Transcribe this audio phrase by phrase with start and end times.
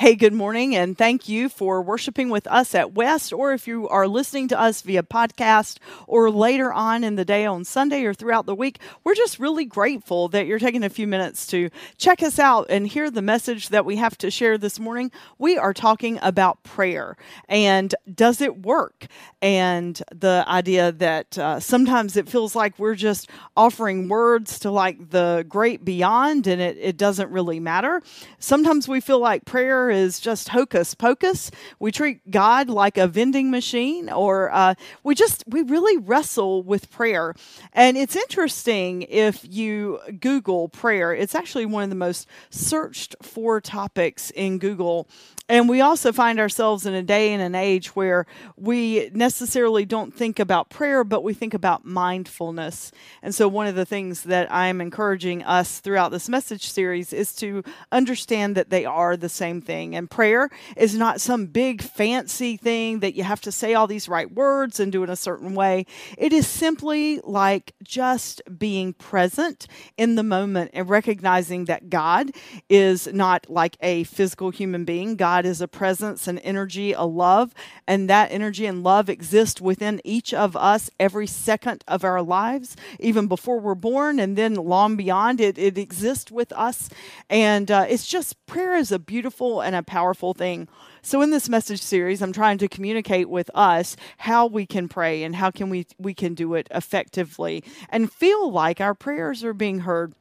[0.00, 3.86] Hey, good morning, and thank you for worshiping with us at West, or if you
[3.86, 5.76] are listening to us via podcast
[6.06, 8.78] or later on in the day on Sunday or throughout the week.
[9.04, 11.68] We're just really grateful that you're taking a few minutes to
[11.98, 15.12] check us out and hear the message that we have to share this morning.
[15.36, 19.06] We are talking about prayer and does it work?
[19.42, 25.10] And the idea that uh, sometimes it feels like we're just offering words to like
[25.10, 28.00] the great beyond and it, it doesn't really matter.
[28.38, 31.50] Sometimes we feel like prayer is just hocus pocus.
[31.78, 36.90] We treat God like a vending machine, or uh, we just, we really wrestle with
[36.90, 37.34] prayer.
[37.72, 43.60] And it's interesting if you Google prayer, it's actually one of the most searched for
[43.60, 45.08] topics in Google.
[45.50, 48.24] And we also find ourselves in a day and an age where
[48.56, 52.92] we necessarily don't think about prayer, but we think about mindfulness.
[53.20, 57.34] And so, one of the things that I'm encouraging us throughout this message series is
[57.36, 59.96] to understand that they are the same thing thing.
[59.96, 64.08] And prayer is not some big fancy thing that you have to say all these
[64.08, 65.86] right words and do it a certain way.
[66.18, 72.32] It is simply like just being present in the moment and recognizing that God
[72.68, 75.16] is not like a physical human being.
[75.16, 77.54] God is a presence, an energy, a love,
[77.86, 82.76] and that energy and love exist within each of us every second of our lives,
[82.98, 85.40] even before we're born, and then long beyond.
[85.40, 86.90] It, it exists with us.
[87.30, 90.66] And uh, it's just prayer is a beautiful and a powerful thing.
[91.00, 95.22] So in this message series, I'm trying to communicate with us how we can pray
[95.22, 99.54] and how can we we can do it effectively and feel like our prayers are
[99.54, 100.14] being heard.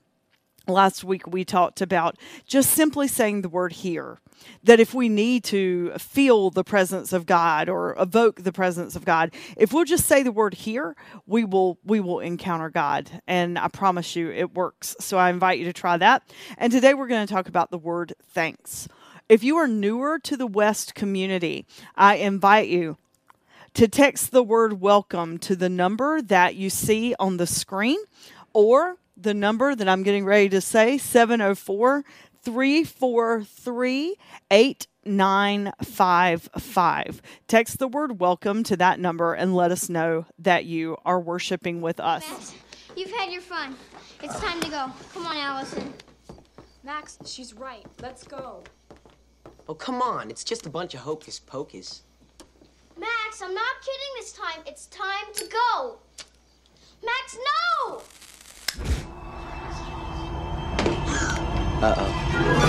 [0.68, 4.20] Last week we talked about just simply saying the word here.
[4.64, 9.04] That if we need to feel the presence of God or evoke the presence of
[9.04, 13.22] God, if we'll just say the word here, we will we will encounter God.
[13.28, 14.96] And I promise you it works.
[15.00, 16.22] So I invite you to try that.
[16.60, 18.88] And today we're going to talk about the word thanks.
[19.30, 22.98] If you are newer to the West community, I invite you
[23.76, 28.00] to text the word welcome to the number that you see on the screen
[28.54, 32.04] or the number that I'm getting ready to say 704
[32.42, 34.16] 343
[34.50, 37.22] 8955.
[37.48, 41.82] Text the word welcome to that number and let us know that you are worshiping
[41.82, 42.28] with us.
[42.28, 42.56] Max,
[42.96, 43.76] you've had your fun.
[44.24, 44.92] It's time to go.
[45.14, 45.94] Come on, Allison.
[46.84, 47.86] Max, she's right.
[48.02, 48.64] Let's go.
[49.70, 50.32] Oh, come on.
[50.32, 52.02] It's just a bunch of hocus pocus.
[52.98, 54.64] Max, I'm not kidding this time.
[54.66, 56.00] It's time to go.
[57.04, 57.38] Max,
[57.86, 58.02] no!
[61.84, 62.69] Uh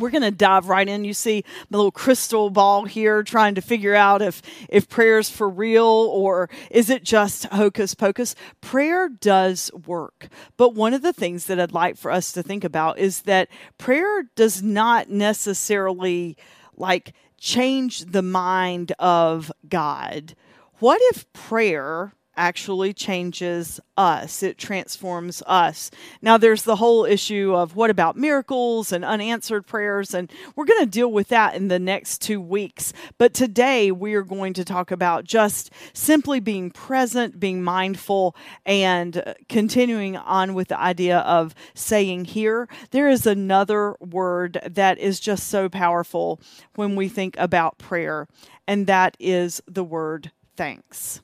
[0.00, 1.04] we're going to dive right in.
[1.04, 5.30] You see the little crystal ball here trying to figure out if if prayer is
[5.30, 8.34] for real or is it just hocus pocus.
[8.60, 10.28] Prayer does work.
[10.56, 13.48] But one of the things that I'd like for us to think about is that
[13.78, 16.36] prayer does not necessarily
[16.76, 20.34] like change the mind of God.
[20.78, 24.42] What if prayer actually changes us.
[24.42, 25.90] It transforms us.
[26.22, 30.82] Now, there's the whole issue of what about miracles and unanswered prayers, and we're going
[30.82, 32.94] to deal with that in the next two weeks.
[33.18, 38.34] But today, we are going to talk about just simply being present, being mindful,
[38.64, 42.68] and uh, continuing on with the idea of saying here.
[42.90, 46.40] There is another word that is just so powerful
[46.74, 48.26] when we think about prayer,
[48.66, 51.20] and that is the word thanks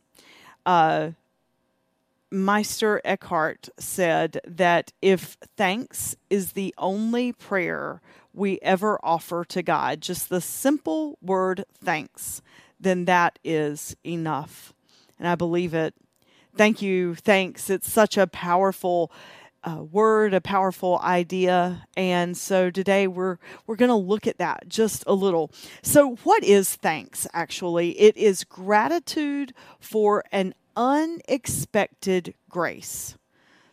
[0.66, 1.12] uh,
[2.30, 8.02] Meister Eckhart said that if thanks is the only prayer
[8.34, 12.42] we ever offer to God, just the simple word thanks,
[12.78, 14.74] then that is enough.
[15.18, 15.94] And I believe it.
[16.56, 17.70] Thank you, thanks.
[17.70, 19.10] It's such a powerful
[19.66, 24.68] uh, word, a powerful idea, and so today we're we're going to look at that
[24.68, 25.50] just a little.
[25.82, 27.26] So, what is thanks?
[27.34, 33.16] Actually, it is gratitude for an unexpected grace.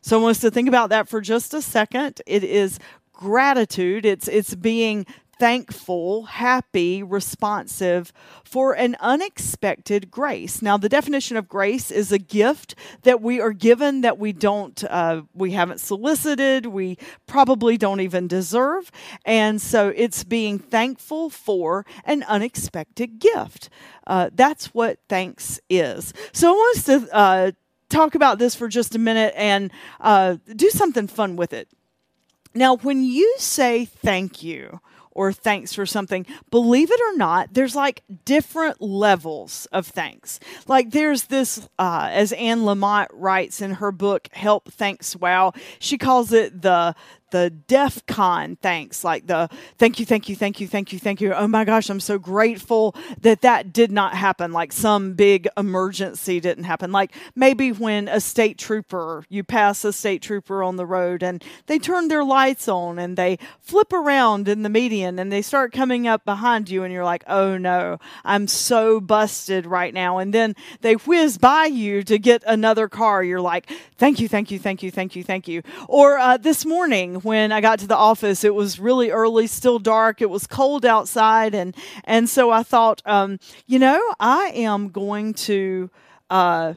[0.01, 2.21] So, I want us to think about that for just a second.
[2.25, 2.79] It is
[3.13, 4.05] gratitude.
[4.05, 5.05] It's it's being
[5.39, 8.13] thankful, happy, responsive
[8.43, 10.61] for an unexpected grace.
[10.61, 14.83] Now, the definition of grace is a gift that we are given that we don't,
[14.85, 16.97] uh, we haven't solicited, we
[17.27, 18.91] probably don't even deserve.
[19.25, 23.69] And so it's being thankful for an unexpected gift.
[24.05, 26.13] Uh, that's what thanks is.
[26.31, 27.51] So I want us to uh,
[27.89, 31.69] talk about this for just a minute and uh, do something fun with it.
[32.55, 34.79] Now, when you say thank you,
[35.13, 40.39] or thanks for something, believe it or not, there's like different levels of thanks.
[40.67, 45.97] Like there's this, uh, as Anne Lamott writes in her book, Help Thanks Wow, she
[45.97, 46.95] calls it the
[47.33, 49.49] the DEF CON thanks, like the
[49.79, 51.33] thank you, thank you, thank you, thank you, thank you.
[51.33, 54.51] Oh my gosh, I'm so grateful that that did not happen.
[54.51, 56.91] Like some big emergency didn't happen.
[56.91, 61.43] Like maybe when a state trooper, you pass a state trooper on the road and
[61.65, 65.73] they turn their lights on and they flip around in the median and they start
[65.73, 70.19] coming up behind you and you're like, oh no, I'm so busted right now.
[70.19, 73.23] And then they whiz by you to get another car.
[73.23, 75.63] You're like, thank you, thank you, thank you, thank you, thank you.
[75.87, 78.43] Or uh, this morning, when I got to the office.
[78.43, 80.21] It was really early, still dark.
[80.21, 85.33] It was cold outside, and and so I thought, um, you know, I am going
[85.35, 85.89] to.
[86.29, 86.73] Uh,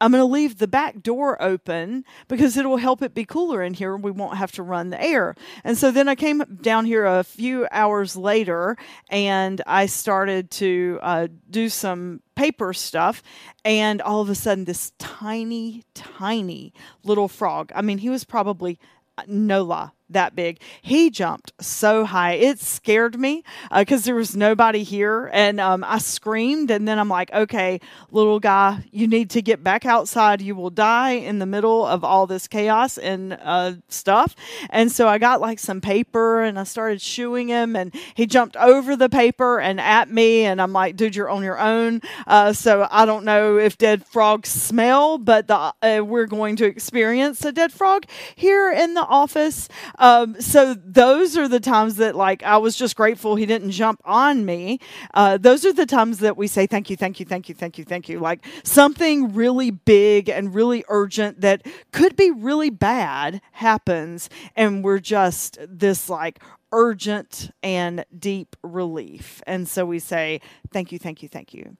[0.00, 3.62] I'm going to leave the back door open because it will help it be cooler
[3.62, 3.94] in here.
[3.94, 5.34] and We won't have to run the air.
[5.62, 8.76] And so then I came down here a few hours later
[9.08, 13.22] and I started to uh, do some paper stuff.
[13.64, 16.74] And all of a sudden, this tiny, tiny
[17.04, 18.78] little frog I mean, he was probably
[19.26, 20.60] no lie, that big.
[20.82, 22.32] He jumped so high.
[22.32, 23.44] It scared me
[23.76, 25.30] because uh, there was nobody here.
[25.32, 26.70] And um, I screamed.
[26.70, 27.80] And then I'm like, okay,
[28.10, 30.40] little guy, you need to get back outside.
[30.40, 34.34] You will die in the middle of all this chaos and uh, stuff.
[34.70, 37.76] And so I got like some paper and I started shooing him.
[37.76, 40.44] And he jumped over the paper and at me.
[40.44, 42.00] And I'm like, dude, you're on your own.
[42.26, 46.64] Uh, so I don't know if dead frogs smell, but the, uh, we're going to
[46.64, 49.68] experience a dead frog here in the office.
[50.04, 54.02] Um, so those are the times that like I was just grateful he didn't jump
[54.04, 54.78] on me.
[55.14, 57.78] Uh, those are the times that we say thank you, thank you, thank you, thank
[57.78, 58.20] you, thank you.
[58.20, 64.98] Like something really big and really urgent that could be really bad happens, and we're
[64.98, 66.38] just this like
[66.70, 69.42] urgent and deep relief.
[69.46, 71.78] And so we say thank you, thank you, thank you.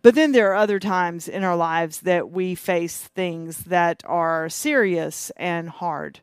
[0.00, 4.48] But then there are other times in our lives that we face things that are
[4.48, 6.20] serious and hard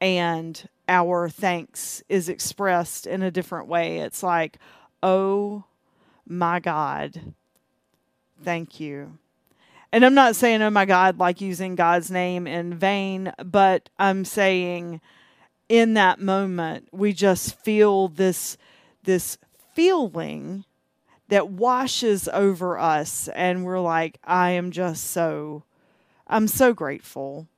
[0.00, 3.98] and our thanks is expressed in a different way.
[3.98, 4.58] It's like,
[5.02, 5.64] oh
[6.26, 7.34] my God,
[8.42, 9.18] thank you.
[9.92, 14.24] And I'm not saying, oh my God, like using God's name in vain, but I'm
[14.24, 15.00] saying
[15.68, 18.56] in that moment, we just feel this,
[19.04, 19.38] this
[19.74, 20.64] feeling
[21.28, 23.28] that washes over us.
[23.28, 25.64] And we're like, I am just so,
[26.26, 27.48] I'm so grateful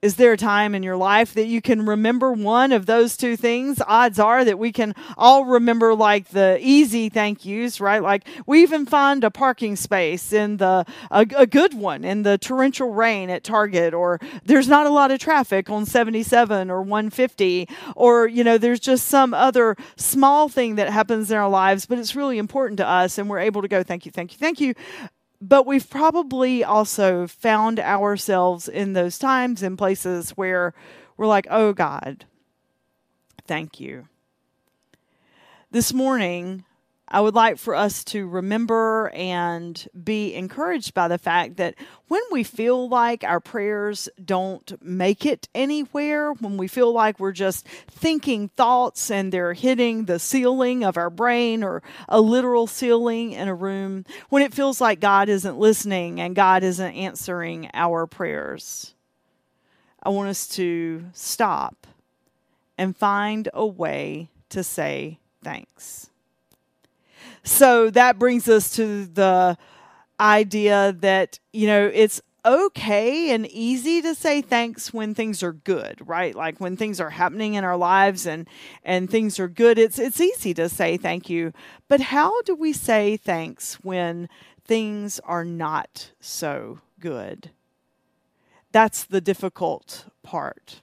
[0.00, 3.36] is there a time in your life that you can remember one of those two
[3.36, 3.82] things?
[3.84, 8.00] Odds are that we can all remember like the easy thank yous, right?
[8.00, 12.38] Like we even find a parking space in the a, a, good one in the
[12.38, 17.68] torrential rain at Target, or there's not a lot of traffic on 77 or 150,
[17.96, 21.98] or you know there's just some other small thing that happens in our lives, but
[21.98, 24.60] it's really important to us, and we're able to go thank you, thank you, thank
[24.60, 24.74] you
[25.40, 30.74] but we've probably also found ourselves in those times and places where
[31.16, 32.24] we're like, oh God,
[33.46, 34.08] thank you.
[35.70, 36.64] This morning,
[37.10, 41.74] I would like for us to remember and be encouraged by the fact that
[42.08, 47.32] when we feel like our prayers don't make it anywhere, when we feel like we're
[47.32, 53.32] just thinking thoughts and they're hitting the ceiling of our brain or a literal ceiling
[53.32, 58.06] in a room, when it feels like God isn't listening and God isn't answering our
[58.06, 58.94] prayers,
[60.02, 61.86] I want us to stop
[62.76, 66.07] and find a way to say thanks.
[67.48, 69.56] So that brings us to the
[70.20, 75.98] idea that, you know, it's okay and easy to say thanks when things are good,
[76.06, 76.34] right?
[76.34, 78.46] Like when things are happening in our lives and
[78.84, 81.54] and things are good, it's it's easy to say thank you.
[81.88, 84.28] But how do we say thanks when
[84.66, 87.50] things are not so good?
[88.72, 90.82] That's the difficult part.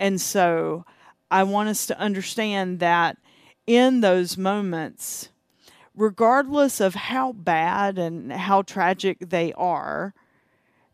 [0.00, 0.84] And so
[1.30, 3.18] I want us to understand that
[3.68, 5.30] in those moments
[5.96, 10.14] regardless of how bad and how tragic they are,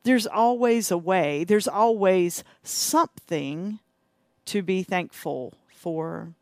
[0.03, 3.79] there's always a way, there's always something
[4.47, 6.35] to be thankful for.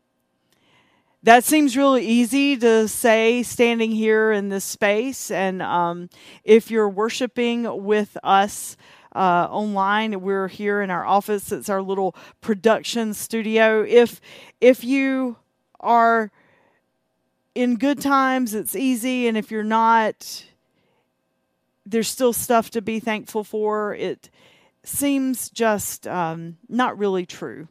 [1.21, 5.29] That seems really easy to say standing here in this space.
[5.29, 6.09] And um,
[6.45, 8.77] if you're worshiping with us,
[9.15, 10.21] uh, online.
[10.21, 11.51] We're here in our office.
[11.51, 13.83] It's our little production studio.
[13.83, 14.21] If
[14.61, 15.37] if you
[15.79, 16.31] are
[17.55, 19.27] in good times, it's easy.
[19.27, 20.45] And if you're not,
[21.85, 23.93] there's still stuff to be thankful for.
[23.95, 24.29] It
[24.83, 27.67] seems just um, not really true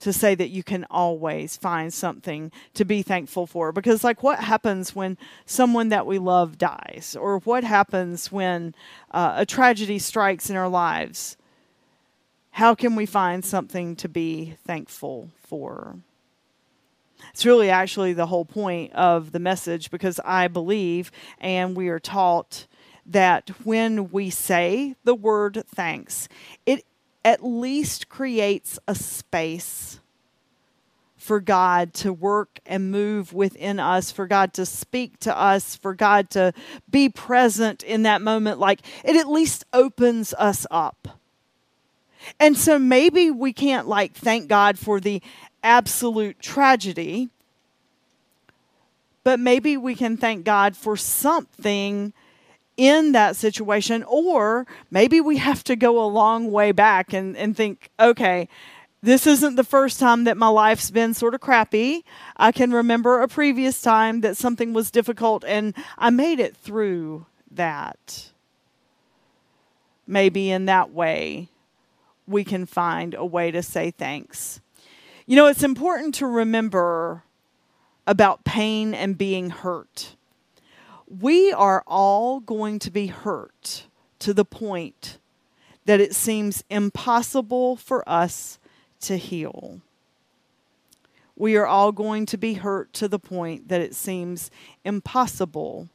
[0.00, 3.70] to say that you can always find something to be thankful for.
[3.70, 7.16] Because, like, what happens when someone that we love dies?
[7.20, 8.74] Or what happens when
[9.10, 11.36] uh, a tragedy strikes in our lives?
[12.52, 15.96] How can we find something to be thankful for?
[17.32, 22.00] It's really actually the whole point of the message because I believe and we are
[22.00, 22.66] taught
[23.06, 26.28] that when we say the word thanks,
[26.66, 26.84] it
[27.24, 30.00] at least creates a space
[31.16, 35.94] for God to work and move within us, for God to speak to us, for
[35.94, 36.52] God to
[36.90, 38.58] be present in that moment.
[38.58, 41.20] Like it at least opens us up.
[42.38, 45.22] And so maybe we can't like thank God for the
[45.62, 47.28] absolute tragedy,
[49.24, 52.12] but maybe we can thank God for something
[52.76, 57.54] in that situation, or maybe we have to go a long way back and, and
[57.54, 58.48] think, okay,
[59.02, 62.04] this isn't the first time that my life's been sort of crappy.
[62.36, 67.26] I can remember a previous time that something was difficult and I made it through
[67.50, 68.30] that.
[70.06, 71.48] Maybe in that way,
[72.26, 74.60] we can find a way to say thanks.
[75.30, 77.22] You know, it's important to remember
[78.04, 80.16] about pain and being hurt
[81.10, 83.86] we are all going to be hurt
[84.20, 85.18] to the point
[85.84, 88.58] that it seems impossible for us
[89.00, 89.80] to heal.
[91.34, 94.50] We are all going to be hurt to the point that it seems
[94.84, 95.88] impossible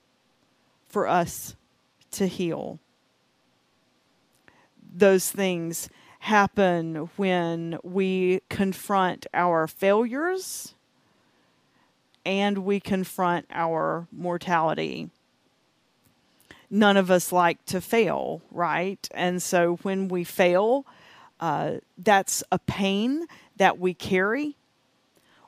[0.89, 1.55] for us
[2.11, 2.79] to heal.
[4.93, 5.87] Those things
[6.25, 10.73] happen when we confront our failures
[12.25, 15.11] and we confront our mortality.
[16.71, 19.07] None of us like to fail, right?
[19.13, 20.87] And so when we fail,
[21.39, 23.27] uh, that's a pain
[23.57, 24.55] that we carry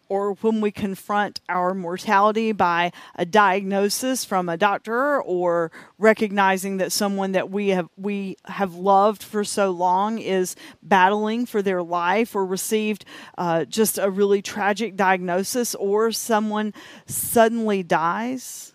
[0.10, 6.92] or when we confront our mortality by a diagnosis from a doctor or recognizing that
[6.92, 12.36] someone that we have we have loved for so long is battling for their life
[12.36, 13.06] or received
[13.38, 16.74] uh, just a really tragic diagnosis or someone
[17.06, 18.74] suddenly dies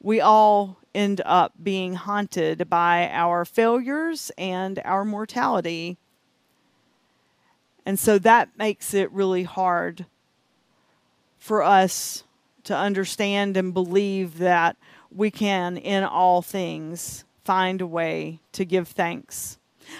[0.00, 5.98] we all end up being haunted by our failures and our mortality
[7.88, 10.04] and so that makes it really hard
[11.38, 12.22] for us
[12.64, 14.76] to understand and believe that
[15.10, 19.56] we can, in all things, find a way to give thanks.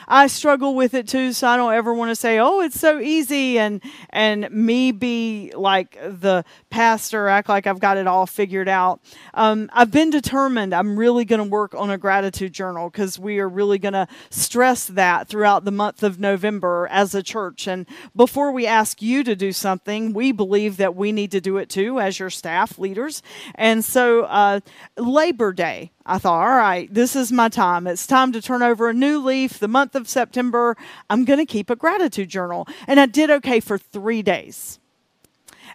[0.07, 3.00] I struggle with it too, so I don't ever want to say, "Oh, it's so
[3.00, 8.68] easy," and and me be like the pastor, act like I've got it all figured
[8.68, 9.00] out.
[9.34, 10.75] Um, I've been determined.
[10.75, 14.08] I'm really going to work on a gratitude journal because we are really going to
[14.30, 17.66] stress that throughout the month of November as a church.
[17.66, 21.56] And before we ask you to do something, we believe that we need to do
[21.56, 23.22] it too as your staff leaders.
[23.54, 24.60] And so, uh,
[24.96, 27.87] Labor Day I thought, all right, this is my time.
[27.87, 29.58] It's time to turn over a new leaf.
[29.58, 30.75] The month of September,
[31.10, 32.66] I'm going to keep a gratitude journal.
[32.87, 34.77] And I did okay for three days.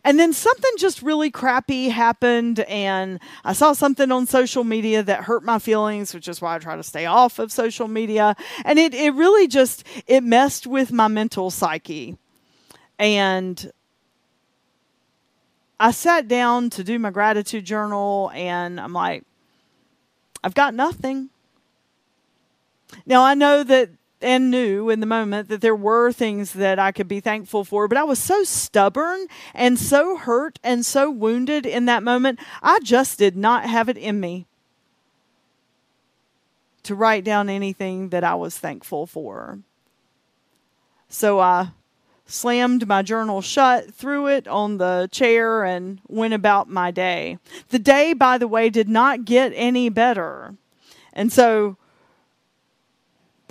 [0.06, 5.24] And then something just really crappy happened, and I saw something on social media that
[5.24, 8.36] hurt my feelings, which is why I try to stay off of social media.
[8.66, 12.18] And it, it really just it messed with my mental psyche.
[13.00, 13.72] And
[15.80, 19.24] I sat down to do my gratitude journal, and I'm like,
[20.44, 21.30] I've got nothing.
[23.06, 23.90] Now, I know that
[24.24, 27.88] and knew in the moment that there were things that I could be thankful for,
[27.88, 32.80] but I was so stubborn and so hurt and so wounded in that moment, I
[32.82, 34.48] just did not have it in me
[36.84, 39.60] to write down anything that I was thankful for.
[41.08, 41.70] So I
[42.26, 47.38] slammed my journal shut, threw it on the chair, and went about my day.
[47.70, 50.56] The day, by the way, did not get any better.
[51.14, 51.78] And so,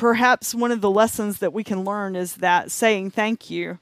[0.02, 3.78] perhaps one of the lessons that we can learn is that saying thank you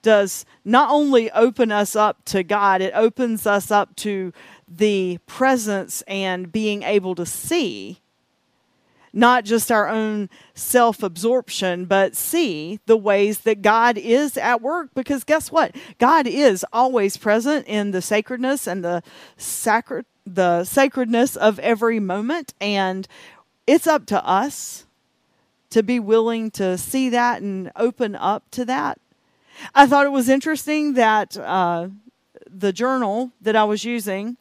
[0.00, 4.32] does not only open us up to God, it opens us up to
[4.66, 8.00] the presence and being able to see
[9.12, 14.88] not just our own self absorption, but see the ways that God is at work.
[14.94, 15.76] Because guess what?
[15.98, 19.02] God is always present in the sacredness and the
[19.36, 22.54] sacred the sacredness of every moment.
[22.58, 23.06] And
[23.66, 24.85] it's up to us
[25.70, 29.00] to be willing to see that and open up to that.
[29.74, 31.88] I thought it was interesting that uh,
[32.46, 34.36] the journal that I was using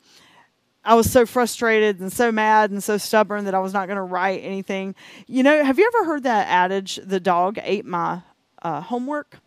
[0.86, 3.96] I was so frustrated and so mad and so stubborn that I was not going
[3.96, 4.94] to write anything.
[5.26, 8.22] You know, have you ever heard that adage, the dog ate my
[8.62, 9.40] uh, homework?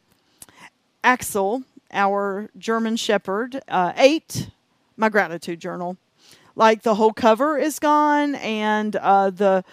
[1.05, 4.51] Axel, our German Shepherd, uh, ate
[4.97, 5.97] my gratitude journal.
[6.57, 9.65] Like the whole cover is gone, and uh, the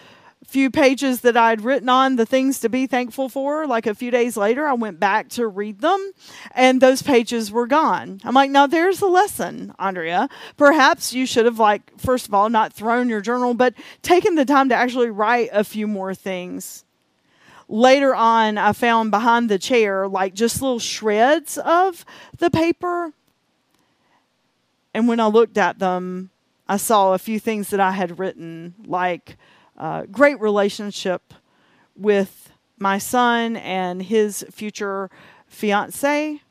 [0.48, 4.12] few pages that I'd written on the things to be thankful for, like a few
[4.12, 6.12] days later, I went back to read them
[6.52, 8.22] and those pages were gone.
[8.24, 10.30] I'm like, now there's a lesson, Andrea.
[10.56, 14.46] Perhaps you should have, like, first of all, not thrown your journal, but taken the
[14.46, 16.84] time to actually write a few more things.
[17.68, 22.06] Later on, I found behind the chair, like, just little shreds of
[22.38, 23.12] the paper.
[24.94, 26.30] And when I looked at them,
[26.68, 29.38] I saw a few things that I had written, like,
[30.12, 31.34] great relationship
[31.96, 35.10] with my son and his future
[35.48, 36.42] fiance.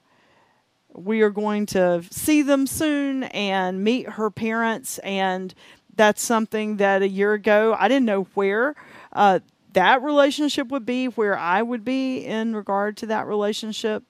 [0.93, 4.99] We are going to see them soon and meet her parents.
[4.99, 5.55] And
[5.95, 8.75] that's something that a year ago I didn't know where
[9.13, 9.41] uh,
[9.73, 14.05] that relationship would be, where I would be in regard to that relationship.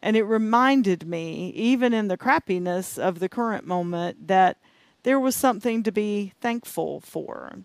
[0.00, 4.58] And it reminded me, even in the crappiness of the current moment, that
[5.08, 7.60] there was something to be thankful for.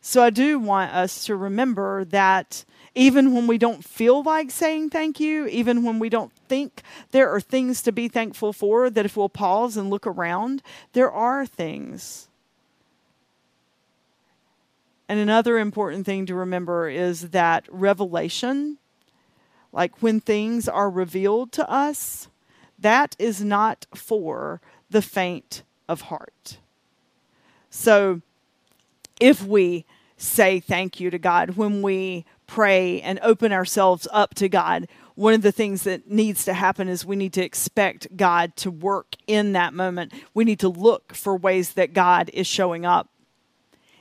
[0.00, 2.64] So I do want us to remember that
[2.96, 7.30] even when we don't feel like saying thank you, even when we don't think there
[7.32, 10.60] are things to be thankful for, that if we'll pause and look around,
[10.92, 12.26] there are things.
[15.08, 18.78] And another important thing to remember is that revelation,
[19.72, 22.26] like when things are revealed to us,
[22.76, 26.58] that is not for the faint of heart.
[27.70, 28.20] So
[29.20, 29.84] if we
[30.16, 35.34] say thank you to God, when we pray and open ourselves up to God, one
[35.34, 39.16] of the things that needs to happen is we need to expect God to work
[39.26, 40.12] in that moment.
[40.32, 43.08] We need to look for ways that God is showing up.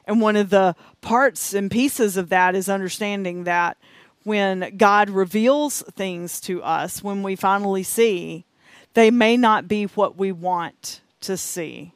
[0.05, 3.77] And one of the parts and pieces of that is understanding that
[4.23, 8.45] when God reveals things to us, when we finally see,
[8.97, 11.93] they may not be what we want to see.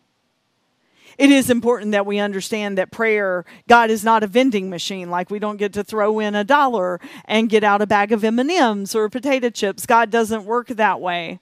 [1.18, 5.10] It is important that we understand that prayer, God is not a vending machine.
[5.10, 8.24] Like we don't get to throw in a dollar and get out a bag of
[8.24, 9.88] M&Ms or potato chips.
[9.88, 11.40] God doesn't work that way.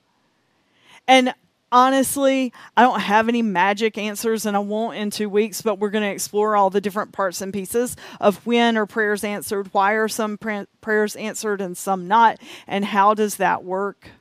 [1.09, 1.33] And
[1.73, 5.89] honestly, I don't have any magic answers and I won't in two weeks, but we're
[5.89, 9.91] going to explore all the different parts and pieces of when are prayers answered, why
[9.91, 10.39] are some
[10.79, 14.11] prayers answered and some not, and how does that work.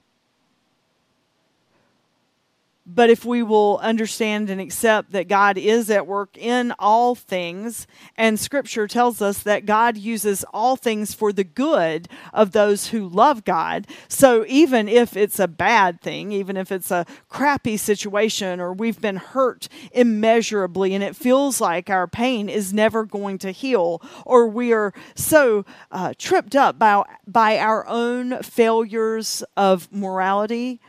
[2.91, 7.87] But if we will understand and accept that God is at work in all things,
[8.17, 13.07] and scripture tells us that God uses all things for the good of those who
[13.07, 13.87] love God.
[14.09, 19.03] So even if it's a bad thing, even if it's a crappy situation, or we've
[19.03, 24.49] been hurt immeasurably and it feels like our pain is never going to heal, or
[24.49, 30.81] we are so uh, tripped up by, by our own failures of morality,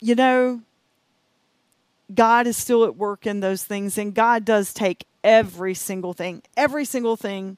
[0.00, 0.62] you know,
[2.14, 6.42] God is still at work in those things, and God does take every single thing,
[6.56, 7.56] every single thing,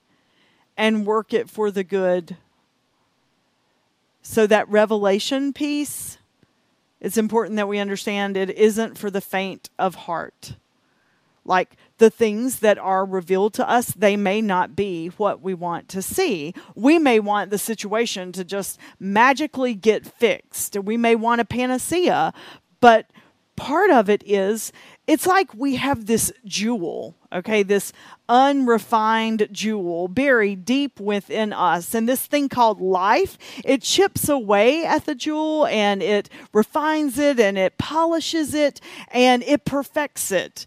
[0.77, 2.37] and work it for the good.
[4.23, 6.19] So, that revelation piece,
[7.01, 10.55] it's important that we understand it isn't for the faint of heart.
[11.45, 15.89] Like the things that are revealed to us, they may not be what we want
[15.89, 16.53] to see.
[16.75, 20.77] We may want the situation to just magically get fixed.
[20.77, 22.35] We may want a panacea,
[22.81, 23.07] but
[23.59, 24.73] part of it is
[25.07, 27.93] it's like we have this jewel, okay, this
[28.29, 31.95] unrefined jewel buried deep within us.
[31.95, 37.41] And this thing called life, it chips away at the jewel and it refines it
[37.41, 40.67] and it polishes it and it perfects it.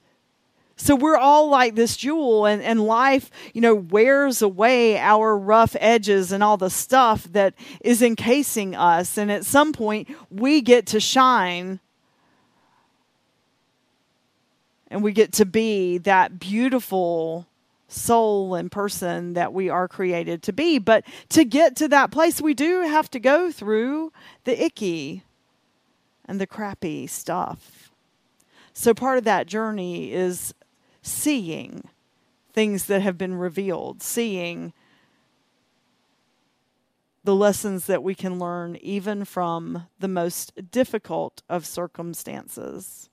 [0.75, 5.75] So we're all like this jewel, and, and life, you know, wears away our rough
[5.79, 9.15] edges and all the stuff that is encasing us.
[9.15, 11.79] And at some point, we get to shine
[14.91, 17.47] and we get to be that beautiful
[17.87, 20.79] soul and person that we are created to be.
[20.79, 24.11] But to get to that place, we do have to go through
[24.43, 25.23] the icky
[26.25, 27.91] and the crappy stuff.
[28.73, 30.53] So part of that journey is
[31.01, 31.87] seeing
[32.53, 34.73] things that have been revealed, seeing
[37.23, 43.09] the lessons that we can learn even from the most difficult of circumstances.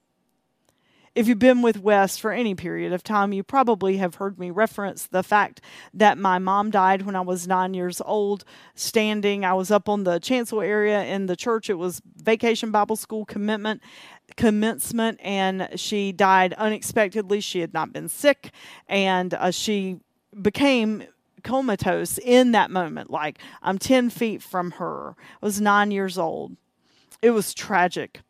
[1.19, 4.53] If you've been with West for any period of time, you probably have heard me
[4.53, 5.61] reference the fact
[5.93, 8.45] that my mom died when I was nine years old,
[8.77, 9.45] standing.
[9.45, 11.69] I was up on the chancel area in the church.
[11.69, 13.83] It was vacation Bible school commitment
[14.37, 17.41] commencement and she died unexpectedly.
[17.41, 18.53] She had not been sick
[18.87, 19.99] and uh, she
[20.41, 21.03] became
[21.43, 23.11] comatose in that moment.
[23.11, 25.17] Like I'm 10 feet from her.
[25.43, 26.57] I was nine years old.
[27.21, 28.21] It was tragic.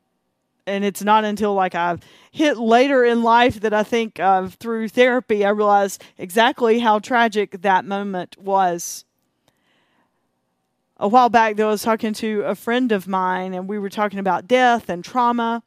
[0.69, 2.01] And it's not until like I've
[2.31, 7.63] hit later in life that I think uh, through therapy, I realized exactly how tragic
[7.63, 9.05] that moment was.
[10.99, 13.89] A while back, though, I was talking to a friend of mine, and we were
[13.89, 15.63] talking about death and trauma.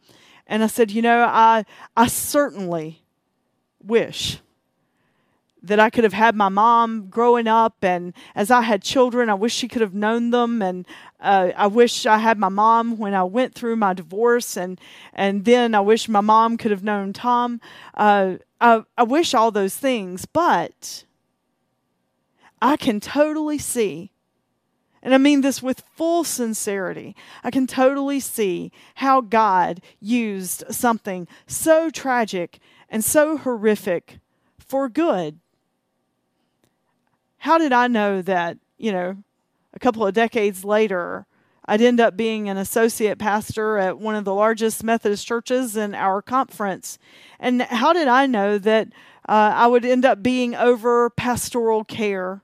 [0.45, 3.01] And I said, you know, I, I certainly
[3.81, 4.39] wish
[5.63, 9.35] that I could have had my mom growing up, and as I had children, I
[9.35, 10.85] wish she could have known them, and
[11.21, 14.79] uh, I wish I had my mom when I went through my divorce, and
[15.13, 17.61] and then I wish my mom could have known Tom.
[17.93, 21.05] Uh, I I wish all those things, but
[22.61, 24.11] I can totally see.
[25.03, 27.15] And I mean this with full sincerity.
[27.43, 34.19] I can totally see how God used something so tragic and so horrific
[34.59, 35.39] for good
[37.41, 39.17] how did I know that, you know,
[39.73, 41.25] a couple of decades later,
[41.65, 45.93] I'd end up being an associate pastor at one of the largest Methodist churches in
[45.93, 46.97] our conference?
[47.39, 48.89] And how did I know that
[49.29, 52.41] uh, I would end up being over pastoral care?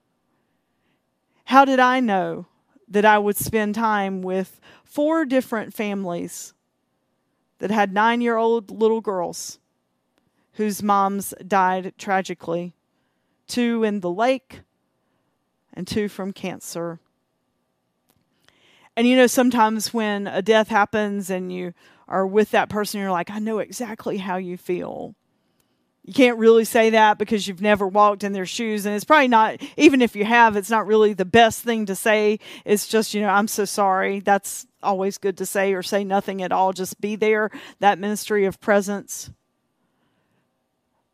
[1.45, 2.45] How did I know
[2.87, 6.53] that I would spend time with four different families
[7.57, 9.59] that had nine year old little girls
[10.53, 12.75] whose moms died tragically?
[13.47, 14.61] Two in the lake,
[15.73, 16.99] and two from cancer.
[18.97, 21.75] And you know, sometimes when a death happens and you
[22.07, 25.13] are with that person, you're like, I know exactly how you feel.
[26.03, 28.87] You can't really say that because you've never walked in their shoes.
[28.87, 31.95] And it's probably not, even if you have, it's not really the best thing to
[31.95, 32.39] say.
[32.65, 34.19] It's just, you know, I'm so sorry.
[34.19, 36.73] That's always good to say, or say nothing at all.
[36.73, 39.29] Just be there, that ministry of presence.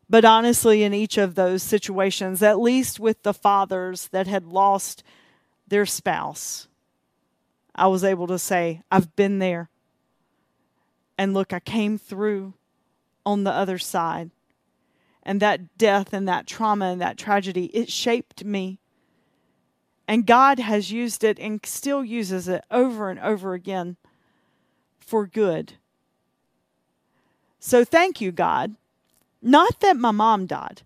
[0.08, 5.02] But honestly, in each of those situations, at least with the fathers that had lost
[5.68, 6.68] their spouse,
[7.74, 9.68] I was able to say, I've been there.
[11.16, 12.54] And look, I came through
[13.24, 14.30] on the other side.
[15.22, 18.78] And that death and that trauma and that tragedy, it shaped me.
[20.06, 23.96] And God has used it and still uses it over and over again
[24.98, 25.74] for good.
[27.58, 28.76] So thank you, God
[29.44, 30.82] not that my mom died,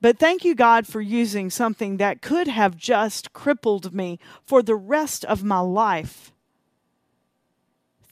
[0.00, 4.76] but thank you, God, for using something that could have just crippled me for the
[4.76, 6.32] rest of my life.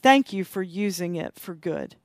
[0.01, 1.95] Thank you for using it for good.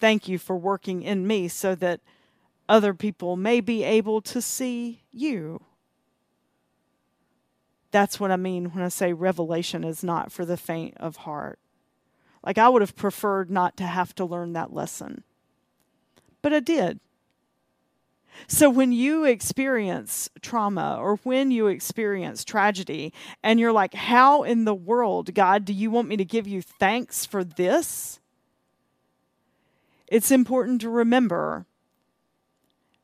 [0.00, 2.00] Thank you for working in me so that
[2.68, 5.62] other people may be able to see you.
[7.90, 11.58] That's what I mean when I say revelation is not for the faint of heart.
[12.44, 15.24] Like, I would have preferred not to have to learn that lesson.
[16.42, 17.00] But I did.
[18.46, 23.12] So, when you experience trauma or when you experience tragedy,
[23.42, 26.62] and you're like, How in the world, God, do you want me to give you
[26.62, 28.20] thanks for this?
[30.06, 31.66] It's important to remember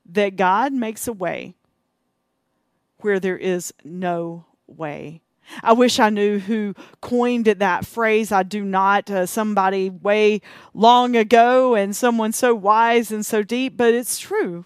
[0.06, 1.54] that God makes a way
[2.98, 5.20] where there is no way.
[5.62, 8.32] I wish I knew who coined that phrase.
[8.32, 9.10] I do not.
[9.10, 10.40] Uh, somebody way
[10.72, 14.64] long ago and someone so wise and so deep, but it's true.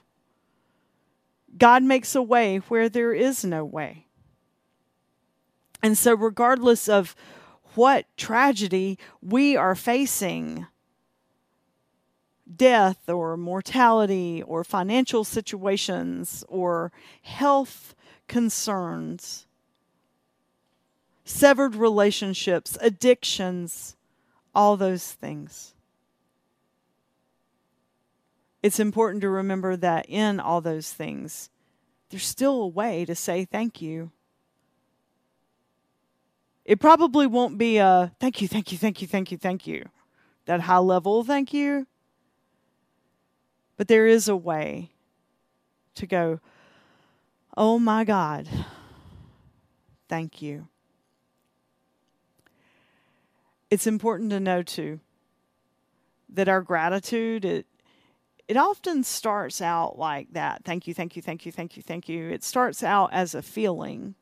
[1.59, 4.07] God makes a way where there is no way.
[5.83, 7.15] And so, regardless of
[7.75, 10.67] what tragedy we are facing,
[12.55, 16.91] death or mortality or financial situations or
[17.23, 17.95] health
[18.27, 19.47] concerns,
[21.25, 23.97] severed relationships, addictions,
[24.55, 25.75] all those things.
[28.63, 31.51] It's important to remember that in all those things,
[32.11, 34.11] there's still a way to say thank you.
[36.65, 39.85] It probably won't be a thank you, thank you, thank you, thank you, thank you,
[40.47, 41.87] that high level thank you.
[43.77, 44.91] But there is a way
[45.95, 46.41] to go,
[47.57, 48.49] oh my God,
[50.09, 50.69] thank you
[53.71, 55.01] it's important to know too
[56.29, 57.67] that our gratitude it
[58.49, 60.65] it often starts out like that.
[60.65, 62.31] Thank you thank you thank you thank you thank you.
[62.31, 64.15] It starts out as a feeling.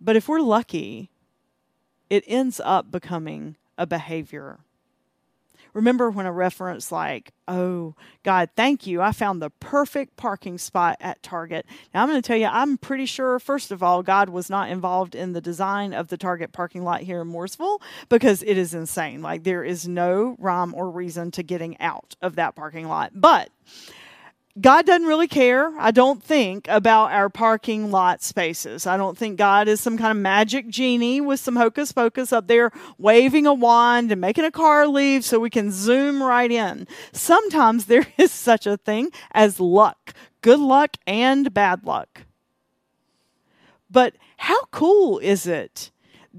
[0.00, 1.10] But if we're lucky
[2.10, 4.58] it ends up becoming a behavior
[5.74, 9.00] Remember when a reference like, oh, God, thank you.
[9.00, 11.66] I found the perfect parking spot at Target.
[11.94, 14.70] Now, I'm going to tell you, I'm pretty sure, first of all, God was not
[14.70, 18.74] involved in the design of the Target parking lot here in Mooresville because it is
[18.74, 19.22] insane.
[19.22, 23.12] Like, there is no rhyme or reason to getting out of that parking lot.
[23.14, 23.50] But
[24.60, 28.86] God doesn't really care, I don't think, about our parking lot spaces.
[28.86, 32.48] I don't think God is some kind of magic genie with some hocus pocus up
[32.48, 36.86] there waving a wand and making a car leave so we can zoom right in.
[37.12, 40.12] Sometimes there is such a thing as luck
[40.42, 42.22] good luck and bad luck.
[43.90, 45.90] But how cool is it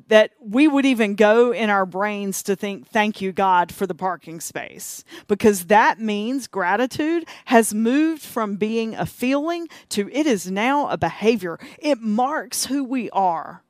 [0.08, 3.96] that we would even go in our brains to think, thank you, God, for the
[3.96, 5.04] parking space.
[5.28, 10.98] Because that means gratitude has moved from being a feeling to it is now a
[10.98, 11.60] behavior.
[11.80, 13.64] It marks who we are.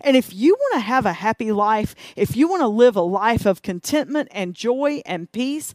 [0.00, 3.02] And if you want to have a happy life, if you want to live a
[3.02, 5.72] life of contentment and joy and peace,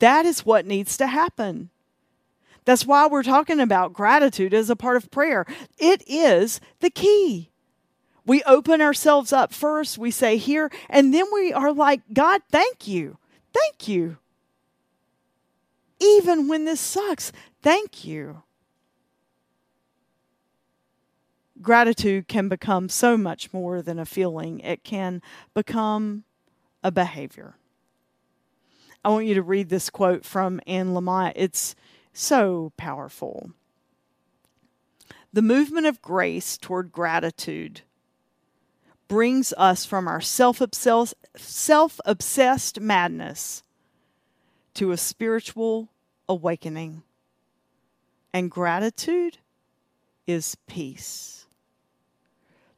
[0.00, 1.70] that is what needs to happen.
[2.64, 5.46] That's why we're talking about gratitude as a part of prayer.
[5.78, 7.50] It is the key.
[8.26, 12.88] We open ourselves up first, we say here, and then we are like, God, thank
[12.88, 13.18] you.
[13.52, 14.18] Thank you.
[16.00, 17.32] Even when this sucks,
[17.62, 18.42] thank you.
[21.60, 25.22] Gratitude can become so much more than a feeling, it can
[25.54, 26.24] become
[26.82, 27.56] a behavior.
[29.04, 31.32] I want you to read this quote from Anne Lamott.
[31.36, 31.74] It's
[32.12, 33.50] so powerful.
[35.32, 37.82] The movement of grace toward gratitude
[39.08, 40.60] brings us from our self
[42.04, 43.62] obsessed madness
[44.74, 45.88] to a spiritual
[46.28, 47.02] awakening.
[48.32, 49.38] And gratitude
[50.26, 51.46] is peace.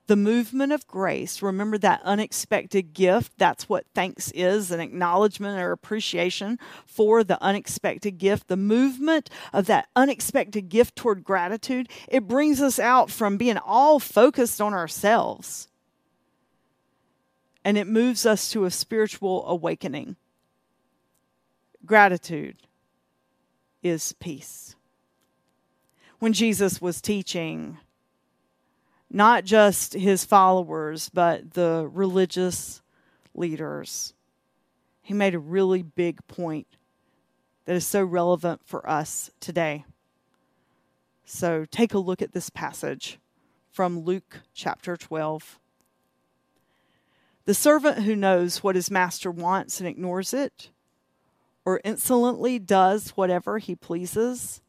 [0.06, 3.32] The movement of grace, remember that unexpected gift.
[3.38, 8.46] That's what thanks is an acknowledgement or appreciation for the unexpected gift.
[8.46, 13.98] The movement of that unexpected gift toward gratitude, it brings us out from being all
[13.98, 15.66] focused on ourselves
[17.66, 20.14] and it moves us to a spiritual awakening.
[21.84, 22.58] Gratitude
[23.82, 24.76] is peace.
[26.20, 27.78] When Jesus was teaching,
[29.10, 32.82] not just his followers, but the religious
[33.34, 34.14] leaders,
[35.02, 36.68] he made a really big point
[37.64, 39.84] that is so relevant for us today.
[41.24, 43.18] So take a look at this passage
[43.72, 45.58] from Luke chapter 12.
[47.46, 50.70] The servant who knows what his master wants and ignores it,
[51.64, 54.60] or insolently does whatever he pleases,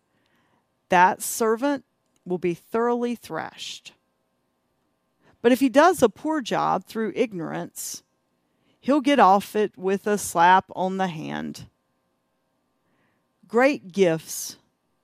[0.90, 1.86] that servant
[2.24, 3.94] will be thoroughly thrashed.
[5.42, 8.04] But if he does a poor job through ignorance,
[8.80, 11.66] he'll get off it with a slap on the hand.
[13.48, 14.58] Great gifts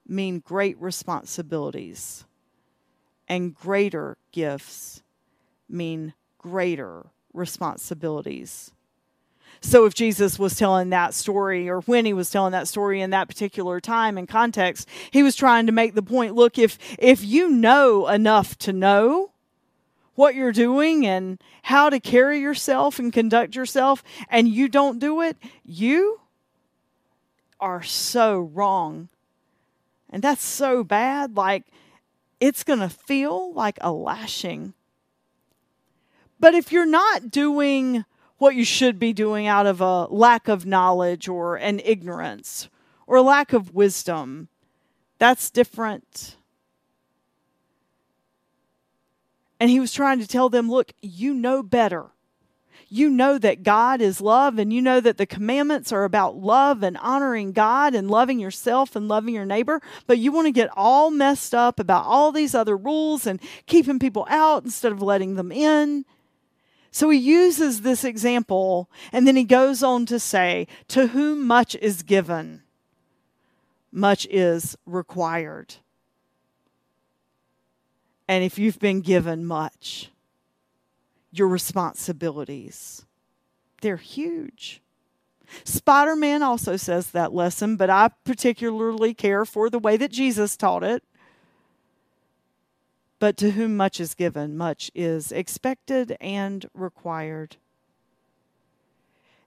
[0.06, 2.24] mean great responsibilities,
[3.26, 5.02] and greater gifts
[5.68, 8.70] mean greater responsibilities.
[9.60, 13.10] So, if Jesus was telling that story, or when he was telling that story in
[13.10, 17.24] that particular time and context, he was trying to make the point look, if, if
[17.24, 19.30] you know enough to know
[20.14, 25.22] what you're doing and how to carry yourself and conduct yourself, and you don't do
[25.22, 26.20] it, you
[27.58, 29.08] are so wrong.
[30.10, 31.36] And that's so bad.
[31.36, 31.64] Like,
[32.38, 34.74] it's going to feel like a lashing.
[36.44, 38.04] But if you're not doing
[38.36, 42.68] what you should be doing out of a lack of knowledge or an ignorance
[43.06, 44.48] or lack of wisdom,
[45.18, 46.36] that's different.
[49.58, 52.08] And he was trying to tell them, look, you know better.
[52.90, 56.82] You know that God is love, and you know that the commandments are about love
[56.82, 59.80] and honoring God and loving yourself and loving your neighbor.
[60.06, 63.98] But you want to get all messed up about all these other rules and keeping
[63.98, 66.04] people out instead of letting them in.
[66.94, 71.74] So he uses this example and then he goes on to say, To whom much
[71.74, 72.62] is given,
[73.90, 75.74] much is required.
[78.28, 80.12] And if you've been given much,
[81.32, 83.04] your responsibilities,
[83.82, 84.80] they're huge.
[85.64, 90.56] Spider Man also says that lesson, but I particularly care for the way that Jesus
[90.56, 91.02] taught it.
[93.24, 97.56] But to whom much is given, much is expected and required.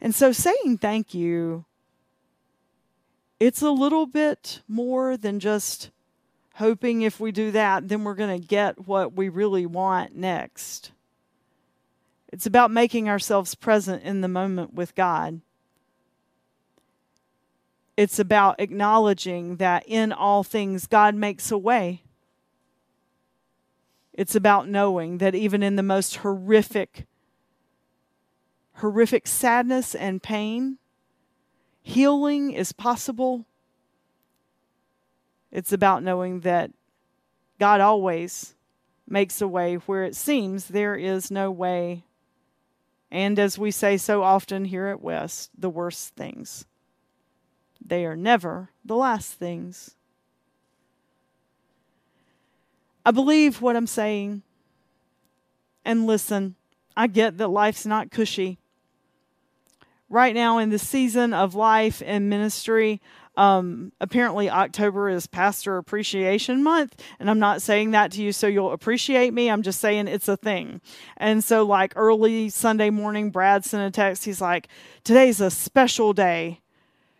[0.01, 1.63] And so saying thank you,
[3.39, 5.91] it's a little bit more than just
[6.55, 10.91] hoping if we do that, then we're going to get what we really want next.
[12.33, 15.41] It's about making ourselves present in the moment with God.
[17.95, 22.01] It's about acknowledging that in all things God makes a way.
[24.17, 27.05] It's about knowing that even in the most horrific,
[28.73, 30.79] horrific sadness and pain,
[31.83, 33.45] healing is possible.
[35.51, 36.71] It's about knowing that
[37.59, 38.55] God always
[39.07, 42.03] makes a way where it seems there is no way.
[43.11, 46.65] And as we say so often here at West, the worst things.
[47.79, 49.95] They are never the last things.
[53.07, 54.41] I believe what I'm saying.
[55.85, 56.55] And listen,
[56.97, 58.57] I get that life's not cushy.
[60.09, 62.99] Right now, in the season of life and ministry,
[63.37, 68.45] um, apparently October is Pastor Appreciation Month, and I'm not saying that to you so
[68.45, 69.49] you'll appreciate me.
[69.49, 70.81] I'm just saying it's a thing.
[71.15, 74.25] And so, like early Sunday morning, Brad sent a text.
[74.25, 74.67] He's like,
[75.05, 76.59] "Today's a special day.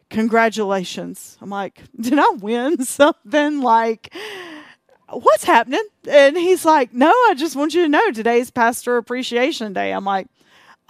[0.10, 4.13] Congratulations!" I'm like, "Did I win something?" Like
[5.10, 5.84] what's happening?
[6.10, 9.91] And he's like, no, I just want you to know today's Pastor Appreciation Day.
[9.91, 10.28] I'm like,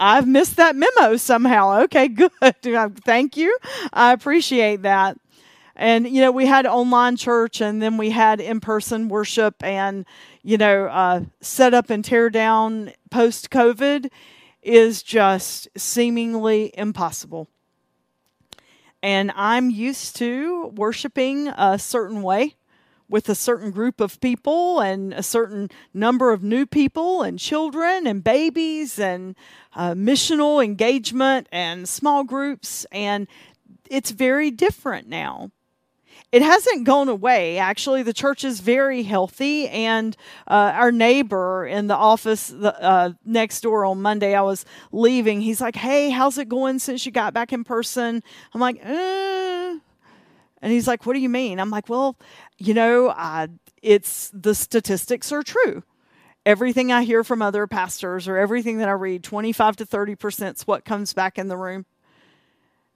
[0.00, 1.82] I've missed that memo somehow.
[1.88, 2.30] Okay, good.
[3.04, 3.56] Thank you.
[3.92, 5.18] I appreciate that.
[5.76, 10.04] And, you know, we had online church and then we had in person worship and,
[10.42, 14.10] you know, uh, set up and tear down post COVID
[14.60, 17.48] is just seemingly impossible.
[19.02, 22.56] And I'm used to worshiping a certain way
[23.08, 28.06] with a certain group of people and a certain number of new people and children
[28.06, 29.34] and babies and
[29.74, 32.84] uh, missional engagement and small groups.
[32.92, 33.26] And
[33.90, 35.50] it's very different now.
[36.30, 37.56] It hasn't gone away.
[37.56, 39.68] Actually, the church is very healthy.
[39.68, 40.14] And
[40.46, 45.40] uh, our neighbor in the office the, uh, next door on Monday, I was leaving.
[45.40, 48.22] He's like, Hey, how's it going since you got back in person?
[48.52, 49.78] I'm like, eh.
[50.60, 51.60] And he's like, What do you mean?
[51.60, 52.16] I'm like, Well,
[52.58, 53.48] you know, uh,
[53.82, 55.82] it's the statistics are true.
[56.46, 60.66] Everything I hear from other pastors or everything that I read, 25 to 30% is
[60.66, 61.84] what comes back in the room.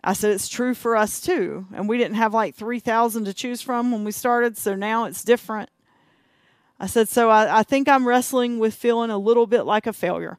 [0.03, 1.67] I said, it's true for us too.
[1.73, 5.23] And we didn't have like 3,000 to choose from when we started, so now it's
[5.23, 5.71] different.
[6.81, 9.93] I said, so I, I think I'm wrestling with feeling a little bit like a
[9.93, 10.39] failure.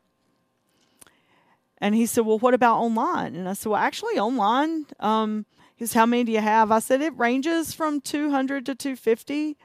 [1.78, 3.36] And he said, well, what about online?
[3.36, 5.46] And I said, well, actually, online, um,
[5.80, 6.72] is how many do you have?
[6.72, 9.58] I said it ranges from 200 to 250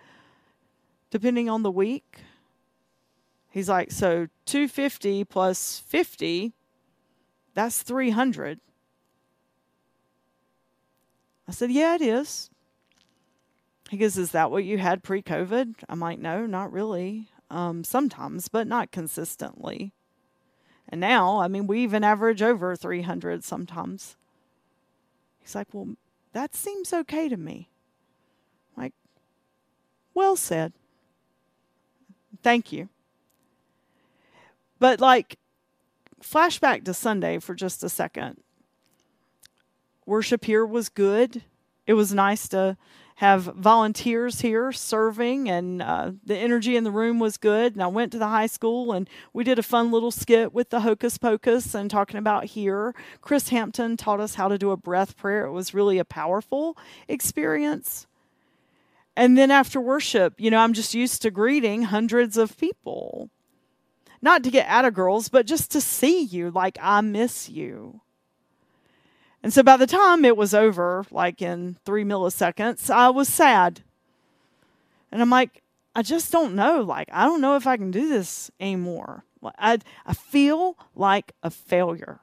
[1.11, 2.18] depending on the week.
[3.51, 6.53] He's like, so 250 plus 50,
[7.55, 8.61] that's 300.
[11.49, 12.51] I said, yeah, it is.
[13.88, 15.77] He goes, is that what you had pre COVID?
[15.88, 17.29] I'm like, no, not really.
[17.51, 19.94] Um, sometimes, but not consistently.
[20.90, 24.17] And now, I mean, we even average over 300 sometimes.
[25.48, 25.96] He's like, well,
[26.34, 27.70] that seems okay to me.
[28.76, 28.92] Like,
[30.12, 30.74] well said.
[32.42, 32.90] Thank you.
[34.78, 35.38] But, like,
[36.22, 38.42] flashback to Sunday for just a second.
[40.04, 41.42] Worship here was good.
[41.87, 42.76] It was nice to
[43.18, 47.72] have volunteers here serving, and uh, the energy in the room was good.
[47.72, 50.70] And I went to the high school, and we did a fun little skit with
[50.70, 52.94] the Hocus Pocus and talking about here.
[53.20, 55.46] Chris Hampton taught us how to do a breath prayer.
[55.46, 56.78] It was really a powerful
[57.09, 58.07] experience.
[59.16, 63.31] And then after worship, you know, I'm just used to greeting hundreds of people.
[64.22, 68.00] Not to get out of girls, but just to see you like I miss you.
[69.48, 73.80] And so by the time it was over, like in three milliseconds, I was sad.
[75.11, 75.62] And I'm like,
[75.94, 76.82] I just don't know.
[76.82, 79.24] Like, I don't know if I can do this anymore.
[79.42, 82.20] I, I feel like a failure.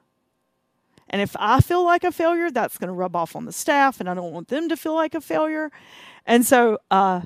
[1.10, 3.98] And if I feel like a failure, that's going to rub off on the staff,
[3.98, 5.72] and I don't want them to feel like a failure.
[6.26, 7.22] And so uh,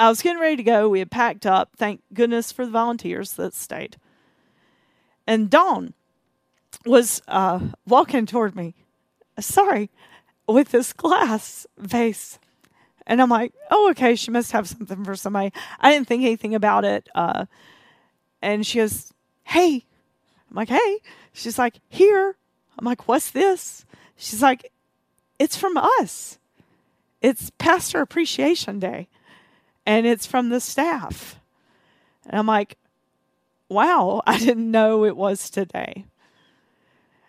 [0.00, 0.88] I was getting ready to go.
[0.88, 1.76] We had packed up.
[1.76, 3.98] Thank goodness for the volunteers that stayed.
[5.28, 5.94] And Dawn
[6.84, 8.74] was uh, walking toward me,
[9.38, 9.90] sorry,
[10.46, 12.38] with this glass vase.
[13.06, 15.52] And I'm like, oh, okay, she must have something for somebody.
[15.80, 17.08] I didn't think anything about it.
[17.14, 17.46] Uh,
[18.40, 19.12] and she goes,
[19.44, 19.84] hey.
[20.50, 20.98] I'm like, hey.
[21.32, 22.36] She's like, here.
[22.78, 23.84] I'm like, what's this?
[24.16, 24.70] She's like,
[25.38, 26.38] it's from us.
[27.20, 29.08] It's Pastor Appreciation Day.
[29.84, 31.40] And it's from the staff.
[32.26, 32.78] And I'm like,
[33.68, 36.04] wow, I didn't know it was today.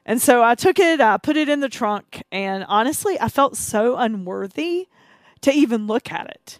[0.05, 3.55] And so I took it, I put it in the trunk, and honestly, I felt
[3.55, 4.87] so unworthy
[5.41, 6.59] to even look at it.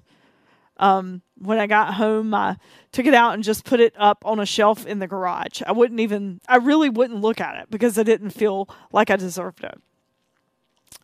[0.78, 2.58] Um, when I got home, I
[2.92, 5.62] took it out and just put it up on a shelf in the garage.
[5.66, 9.18] I wouldn't even, I really wouldn't look at it because I didn't feel like I
[9.18, 9.78] deserved it.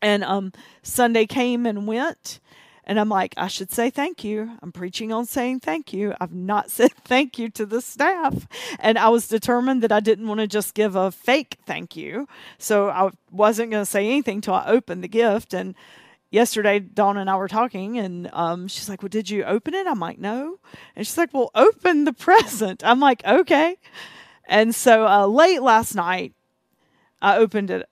[0.02, 2.40] And um, Sunday came and went.
[2.90, 4.58] And I'm like, I should say thank you.
[4.64, 6.16] I'm preaching on saying thank you.
[6.20, 8.48] I've not said thank you to the staff.
[8.80, 12.28] And I was determined that I didn't want to just give a fake thank you.
[12.58, 15.54] So I wasn't going to say anything till I opened the gift.
[15.54, 15.76] And
[16.32, 19.86] yesterday, Dawn and I were talking, and um, she's like, Well, did you open it?
[19.86, 20.58] I'm like, No.
[20.96, 22.84] And she's like, Well, open the present.
[22.84, 23.78] I'm like, Okay.
[24.46, 26.34] And so uh, late last night,
[27.22, 27.88] I opened it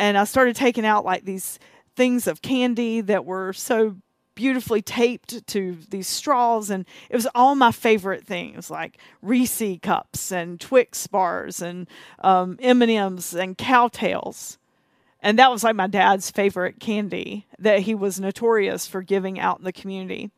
[0.00, 1.60] and I started taking out like these
[1.96, 3.96] things of candy that were so
[4.34, 10.32] beautifully taped to these straws and it was all my favorite things like Reese cups
[10.32, 11.86] and Twix bars and
[12.20, 14.58] um, M&Ms and Cow Tales
[15.22, 19.58] and that was like my dad's favorite candy that he was notorious for giving out
[19.58, 20.30] in the community.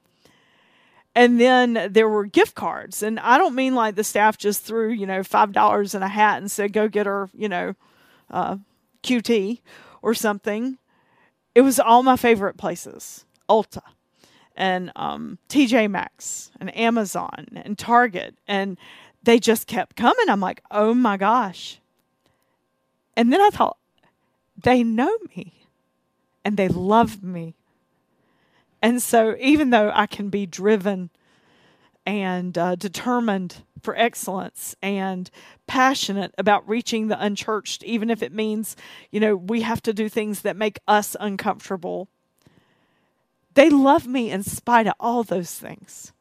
[1.15, 4.89] And then there were gift cards and i don't mean like the staff just threw
[4.89, 7.75] you know five dollars in a hat and said go get her you know
[8.31, 8.57] uh,
[9.03, 9.61] qt
[10.01, 10.79] or something
[11.55, 13.25] it was all my favorite places.
[13.49, 13.83] Ulta
[14.55, 18.37] and um, tj maxx and amazon and target.
[18.47, 18.79] And
[19.23, 20.29] they just kept coming.
[20.29, 21.81] I'm like oh my gosh.
[23.17, 23.77] And then i thought
[24.63, 25.67] they know me
[26.45, 27.55] and they love me.
[28.81, 31.11] And so, even though I can be driven
[32.05, 35.31] and uh, determined for excellence and
[35.67, 38.77] passionate about reaching the unchurched, even if it means,
[39.11, 42.09] you know, we have to do things that make us uncomfortable,
[43.55, 46.13] they love me in spite of all those things.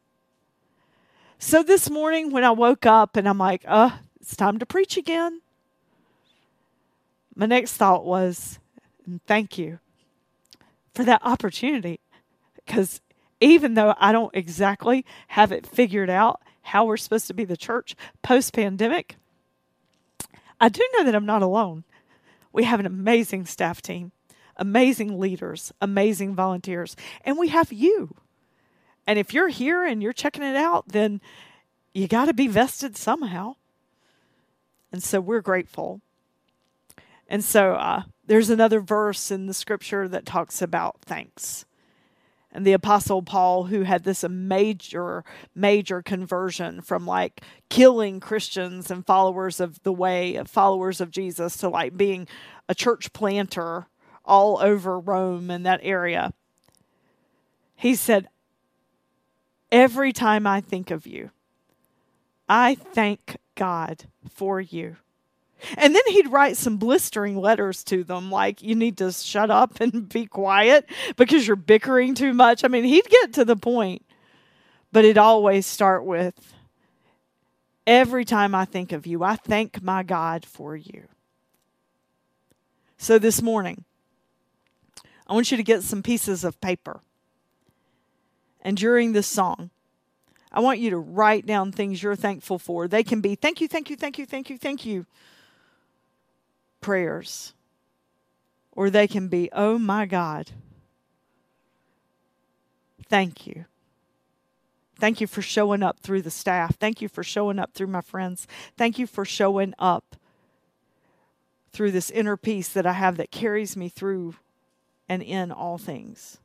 [1.38, 3.90] So, this morning when I woke up and I'm like, uh,
[4.20, 5.40] it's time to preach again,
[7.34, 8.58] my next thought was,
[9.26, 9.78] thank you
[10.94, 12.00] for that opportunity
[12.54, 13.00] because
[13.40, 17.56] even though I don't exactly have it figured out how we're supposed to be the
[17.56, 19.16] church post pandemic,
[20.60, 21.84] I do know that I'm not alone.
[22.52, 24.12] We have an amazing staff team,
[24.56, 28.14] amazing leaders, amazing volunteers, and we have you.
[29.06, 31.20] And if you're here and you're checking it out, then
[31.92, 33.56] you got to be vested somehow.
[34.92, 36.00] And so we're grateful.
[37.28, 41.64] And so uh, there's another verse in the scripture that talks about thanks
[42.52, 45.24] and the apostle paul who had this major
[45.54, 51.68] major conversion from like killing christians and followers of the way followers of jesus to
[51.68, 52.26] like being
[52.68, 53.86] a church planter
[54.24, 56.32] all over rome and that area.
[57.74, 58.28] He said
[59.70, 61.30] every time i think of you
[62.46, 64.96] i thank god for you
[65.76, 69.80] and then he'd write some blistering letters to them, like, you need to shut up
[69.80, 70.86] and be quiet
[71.16, 72.64] because you're bickering too much.
[72.64, 74.04] I mean, he'd get to the point,
[74.90, 76.54] but it'd always start with,
[77.86, 81.08] Every time I think of you, I thank my God for you.
[82.96, 83.84] So this morning,
[85.26, 87.00] I want you to get some pieces of paper.
[88.60, 89.70] And during this song,
[90.52, 92.86] I want you to write down things you're thankful for.
[92.86, 95.06] They can be thank you, thank you, thank you, thank you, thank you
[96.82, 97.54] prayers,
[98.72, 100.50] or they can be, oh my God,
[103.08, 103.64] thank you.
[104.98, 106.76] Thank you for showing up through the staff.
[106.76, 108.46] Thank you for showing up through my friends.
[108.76, 110.14] Thank you for showing up
[111.72, 114.36] through this inner peace that I have that carries me through
[115.08, 116.38] and in all things.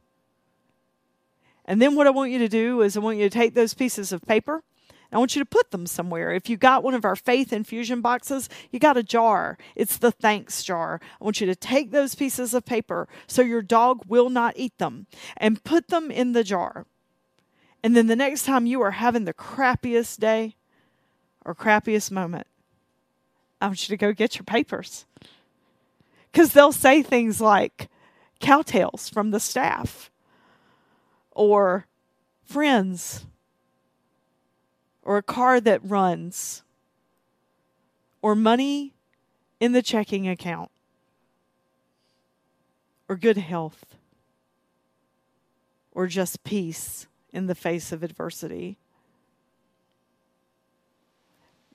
[1.66, 3.74] And then what I want you to do is I want you to take those
[3.74, 4.64] pieces of paper
[5.12, 6.32] I want you to put them somewhere.
[6.32, 9.58] If you got one of our faith infusion boxes, you got a jar.
[9.76, 11.00] It's the thanks jar.
[11.20, 14.78] I want you to take those pieces of paper so your dog will not eat
[14.78, 16.86] them and put them in the jar.
[17.84, 20.56] And then the next time you are having the crappiest day
[21.46, 22.48] or crappiest moment,
[23.62, 25.06] I want you to go get your papers.
[26.32, 27.90] Because they'll say things like
[28.40, 30.12] Cow Tales from the staff
[31.32, 31.88] or
[32.44, 33.26] friends
[35.08, 36.64] or a car that runs
[38.22, 38.92] or money
[39.58, 40.70] in the checking account
[43.08, 43.96] or good health
[45.94, 48.78] or just peace in the face of adversity.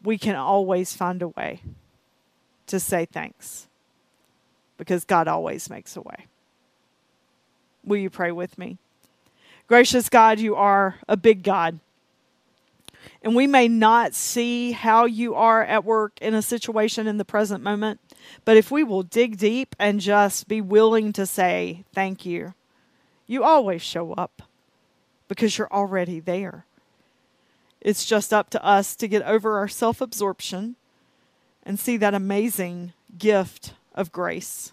[0.03, 1.63] We can always find a way
[2.67, 3.67] to say thanks
[4.77, 6.27] because God always makes a way.
[7.83, 8.77] Will you pray with me?
[9.69, 11.81] Gracious God, you are a big God.
[13.23, 17.25] And we may not see how you are at work in a situation in the
[17.25, 18.01] present moment,
[18.45, 22.55] but if we will dig deep and just be willing to say, Thank you,
[23.27, 24.43] you always show up
[25.29, 26.67] because you're already there.
[27.81, 30.77] It's just up to us to get over our self absorption
[31.65, 34.73] and see that amazing gift of grace.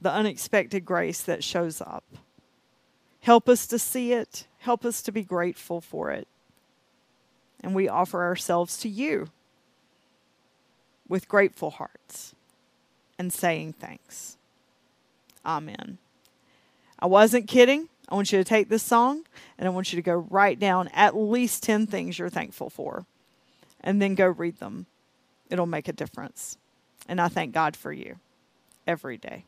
[0.00, 2.04] the unexpected grace that shows up.
[3.20, 4.46] Help us to see it.
[4.58, 6.28] Help us to be grateful for it.
[7.62, 9.28] And we offer ourselves to you
[11.08, 12.34] with grateful hearts
[13.18, 14.36] and saying thanks.
[15.44, 15.98] Amen.
[16.98, 17.88] I wasn't kidding.
[18.08, 19.24] I want you to take this song
[19.58, 23.06] and I want you to go write down at least 10 things you're thankful for
[23.80, 24.86] and then go read them.
[25.50, 26.56] It'll make a difference.
[27.08, 28.16] And I thank God for you
[28.86, 29.44] every day.